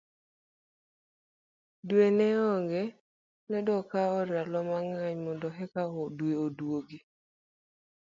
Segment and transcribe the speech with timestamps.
[1.87, 2.83] dwe ne onge,
[3.49, 5.83] nedokawo ndalo mang'eny mondo eka
[6.17, 6.99] dwe odwogi